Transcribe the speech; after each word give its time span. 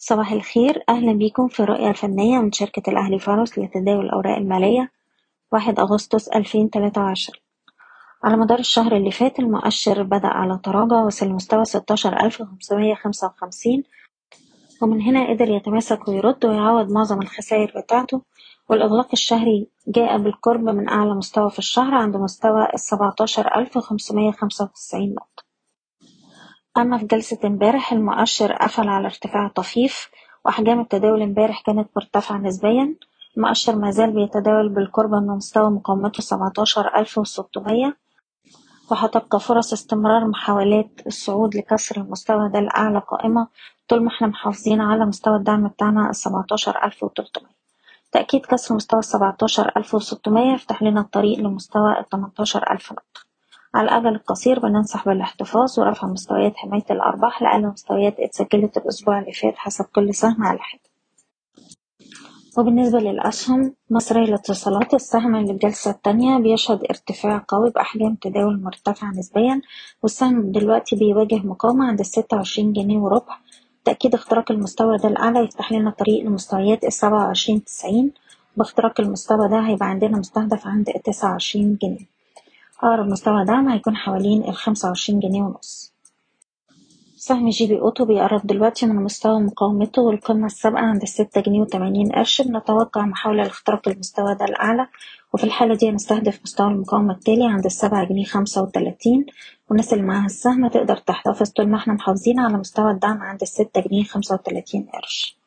صباح 0.00 0.32
الخير. 0.32 0.82
أهلا 0.88 1.12
بيكم 1.12 1.48
في 1.48 1.60
الرؤية 1.60 1.90
الفنية 1.90 2.38
من 2.38 2.52
شركة 2.52 2.90
الأهلي 2.90 3.18
فارس 3.18 3.58
لتداول 3.58 4.04
الأوراق 4.04 4.36
المالية 4.36 4.90
واحد 5.52 5.80
أغسطس 5.80 6.28
ألفين 6.28 6.70
تلاتة 6.70 7.00
وعشرين 7.00 7.40
على 8.24 8.36
مدار 8.36 8.58
الشهر 8.58 8.96
اللي 8.96 9.10
فات 9.10 9.38
المؤشر 9.38 10.02
بدأ 10.02 10.28
على 10.28 10.60
تراجع 10.64 10.96
وصل 10.96 11.26
لمستوى 11.26 11.64
ستاشر 11.64 12.20
ألف 12.20 12.42
خمسمية 12.42 12.94
خمسة 12.94 13.26
وخمسين 13.26 13.82
ومن 14.82 15.00
هنا 15.02 15.30
قدر 15.30 15.50
يتماسك 15.50 16.08
ويرد 16.08 16.44
ويعوض 16.44 16.92
معظم 16.92 17.22
الخسائر 17.22 17.72
بتاعته. 17.76 18.22
والإغلاق 18.68 19.08
الشهري 19.12 19.68
جاء 19.88 20.18
بالقرب 20.18 20.60
من 20.60 20.88
أعلى 20.88 21.14
مستوى 21.14 21.50
في 21.50 21.58
الشهر 21.58 21.94
عند 21.94 22.16
مستوى 22.16 22.68
السبعتاشر 22.74 23.56
ألف 23.56 23.78
خمسمية 23.78 24.30
خمسة 24.30 24.64
وتسعين 24.64 25.14
نقطة. 25.14 25.37
أما 26.76 26.98
في 26.98 27.06
جلسة 27.06 27.38
امبارح 27.44 27.92
المؤشر 27.92 28.52
قفل 28.52 28.88
على 28.88 29.06
ارتفاع 29.06 29.48
طفيف 29.48 30.10
وأحجام 30.44 30.80
التداول 30.80 31.22
امبارح 31.22 31.62
كانت 31.62 31.88
مرتفعة 31.96 32.36
نسبيا. 32.38 32.94
المؤشر 33.36 33.76
مازال 33.76 34.10
بيتداول 34.10 34.68
بالقرب 34.68 35.10
من 35.14 35.26
مستوى 35.26 35.70
مقاومته 35.70 36.22
سبعتاشر 36.22 36.96
ألف 36.96 37.18
وستمية 37.18 37.96
وهتبقى 38.90 39.40
فرص 39.40 39.72
استمرار 39.72 40.26
محاولات 40.26 40.90
الصعود 41.06 41.56
لكسر 41.56 41.96
المستوى 41.96 42.48
ده 42.48 42.58
الأعلى 42.58 42.98
قائمة. 42.98 43.48
طول 43.88 44.02
ما 44.02 44.08
إحنا 44.08 44.26
محافظين 44.26 44.80
على 44.80 45.04
مستوى 45.06 45.36
الدعم 45.36 45.68
بتاعنا 45.68 46.10
السبعتاشر 46.10 46.84
ألف 46.84 47.02
وتلتمية. 47.02 47.58
تأكيد 48.12 48.46
كسر 48.46 48.74
مستوى 48.74 49.00
السبعتاشر 49.00 49.72
ألف 49.76 49.94
وستمية 49.94 50.52
يفتح 50.54 50.82
لنا 50.82 51.00
الطريق 51.00 51.38
لمستوى 51.38 51.98
التمنتاشر 52.00 52.72
ألف 52.72 52.92
نقطة. 52.92 53.27
على 53.74 53.84
الأجل 53.84 54.08
القصير 54.08 54.58
بننصح 54.60 55.04
بالاحتفاظ 55.08 55.80
ورفع 55.80 56.06
مستويات 56.08 56.56
حماية 56.56 56.84
الأرباح 56.90 57.42
لأقل 57.42 57.66
مستويات 57.66 58.20
اتسجلت 58.20 58.76
الأسبوع 58.76 59.18
اللي 59.18 59.32
فات 59.32 59.54
حسب 59.56 59.84
كل 59.84 60.14
سهم 60.14 60.44
على 60.44 60.58
حدة 60.58 60.80
وبالنسبة 62.58 62.98
للأسهم 62.98 63.74
مصرية 63.90 64.24
للاتصالات 64.26 64.94
السهم 64.94 65.36
اللي 65.36 65.52
الجلسة 65.52 65.90
التانية 65.90 66.38
بيشهد 66.38 66.84
ارتفاع 66.90 67.44
قوي 67.48 67.70
بأحجام 67.70 68.14
تداول 68.14 68.62
مرتفعة 68.62 69.10
نسبيا 69.10 69.60
والسهم 70.02 70.52
دلوقتي 70.52 70.96
بيواجه 70.96 71.34
مقاومة 71.46 71.86
عند 71.88 72.00
الستة 72.00 72.36
وعشرين 72.36 72.72
جنيه 72.72 72.98
وربع 72.98 73.36
تأكيد 73.84 74.14
اختراق 74.14 74.52
المستوى 74.52 74.96
ده 74.98 75.08
الأعلى 75.08 75.38
يفتح 75.44 75.72
لنا 75.72 75.90
طريق 75.90 76.24
لمستويات 76.24 76.84
السبعة 76.84 77.26
وعشرين 77.26 77.64
تسعين. 77.64 78.12
باختراق 78.56 79.00
المستوى 79.00 79.48
ده 79.48 79.60
هيبقى 79.60 79.86
عندنا 79.88 80.18
مستهدف 80.18 80.66
عند 80.66 80.88
التسعة 80.88 81.30
وعشرين 81.30 81.78
جنيه. 81.82 82.17
أقرب 82.82 83.06
مستوى 83.06 83.44
دعم 83.44 83.68
هيكون 83.68 83.96
حوالين 83.96 84.44
الخمسة 84.44 84.88
وعشرين 84.88 85.20
جنيه 85.20 85.42
ونص. 85.42 85.92
سهم 87.16 87.48
جي 87.48 87.66
بي 87.66 87.80
أوتو 87.80 88.04
بيقرب 88.04 88.40
دلوقتي 88.46 88.86
من 88.86 88.96
مستوى 88.96 89.40
مقاومته 89.40 90.02
والقمة 90.02 90.46
السابقة 90.46 90.80
عند 90.80 91.02
الستة 91.02 91.40
جنيه 91.40 91.60
وتمانين 91.60 92.12
قرش. 92.12 92.42
بنتوقع 92.42 93.06
محاولة 93.06 93.42
لاختراق 93.42 93.88
المستوى 93.88 94.34
ده 94.34 94.44
الأعلى. 94.44 94.88
وفي 95.34 95.44
الحالة 95.44 95.74
دي 95.74 95.90
هنستهدف 95.90 96.40
مستوى 96.42 96.66
المقاومة 96.68 97.12
التالي 97.14 97.46
عند 97.46 97.64
السبعة 97.64 98.04
جنيه 98.04 98.24
خمسة 98.24 98.62
وتلاتين. 98.62 99.26
والناس 99.70 99.92
اللي 99.92 100.04
معاها 100.04 100.26
السهم 100.26 100.68
تقدر 100.68 100.96
تحتفظ 100.96 101.50
طول 101.50 101.68
ما 101.68 101.76
إحنا 101.76 101.94
محافظين 101.94 102.40
على 102.40 102.56
مستوى 102.58 102.90
الدعم 102.90 103.22
عند 103.22 103.42
الستة 103.42 103.80
جنيه 103.80 104.04
خمسة 104.04 104.34
وتلاتين 104.34 104.88
قرش. 104.94 105.37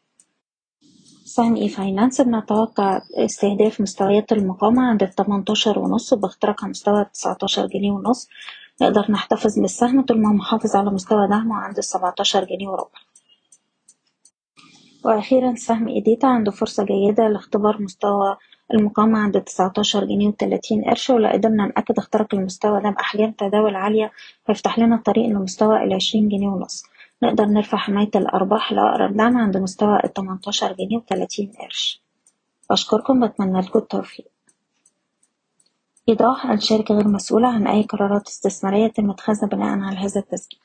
سهم 1.35 1.55
اي 1.55 1.69
فاينانس 1.69 2.21
بنتوقع 2.21 3.01
استهداف 3.15 3.81
مستويات 3.81 4.31
المقاومة 4.31 4.81
عند 4.89 5.03
التمنتاشر 5.03 5.79
ونص 5.79 6.13
باختراقها 6.13 6.67
مستوى 6.69 7.01
التسعتاشر 7.01 7.65
جنيه 7.67 7.91
ونص. 7.91 8.27
نقدر 8.81 9.11
نحتفظ 9.11 9.59
بالسهم 9.59 10.01
طول 10.01 10.21
ما 10.21 10.29
محافظ 10.33 10.75
على 10.75 10.89
مستوى 10.89 11.27
دعمه 11.27 11.55
عند 11.55 11.77
السبعتاشر 11.77 12.43
جنيه 12.45 12.67
وربع. 12.69 12.99
وأخيرا 15.05 15.55
سهم 15.55 15.87
إيديتا 15.87 16.27
عنده 16.27 16.51
فرصة 16.51 16.83
جيدة 16.85 17.27
لاختبار 17.27 17.81
مستوى 17.81 18.37
المقاومة 18.73 19.19
عند 19.19 19.41
تسعتاشر 19.41 20.05
جنيه 20.05 20.27
وتلاتين 20.27 20.83
قرش 20.83 21.09
ولو 21.09 21.27
قدرنا 21.29 21.65
نأكد 21.65 21.97
اختراق 21.97 22.35
المستوى 22.35 22.81
ده 22.81 22.89
بأحجام 22.89 23.31
تداول 23.31 23.75
عالية 23.75 24.11
هيفتح 24.47 24.79
لنا 24.79 24.95
الطريق 24.95 25.25
لمستوى 25.29 25.83
العشرين 25.83 26.29
جنيه 26.29 26.47
ونص. 26.47 26.83
نقدر 27.23 27.45
نرفع 27.45 27.77
حماية 27.77 28.11
الأرباح 28.15 28.71
لأقرب 28.71 29.17
دعم 29.17 29.37
عند 29.37 29.57
مستوى 29.57 29.99
التمنتاشر 30.03 30.73
جنيه 30.73 30.97
وتلاتين 30.97 31.51
قرش. 31.59 32.01
بشكركم 32.69 33.27
بتمنى 33.27 33.59
لكم 33.61 33.79
التوفيق. 33.79 34.27
إيضاح 36.09 36.45
الشركة 36.45 36.95
غير 36.95 37.07
مسؤولة 37.07 37.47
عن 37.47 37.67
أي 37.67 37.83
قرارات 37.83 38.27
استثمارية 38.27 38.87
تم 38.87 39.09
اتخاذها 39.09 39.47
بناء 39.47 39.79
على 39.79 39.97
هذا 39.97 40.19
التسجيل. 40.19 40.59